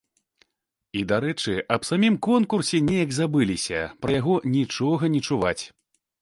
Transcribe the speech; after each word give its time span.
І, 0.45 1.01
дарэчы, 1.11 1.53
аб 1.75 1.81
самім 1.89 2.15
конкурсе 2.29 2.77
неяк 2.87 3.13
забыліся, 3.19 3.79
пра 4.07 4.11
яго 4.19 4.35
нічога 4.57 5.03
не 5.19 5.23
чуваць. 5.29 5.59